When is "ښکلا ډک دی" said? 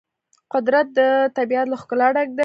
1.81-2.39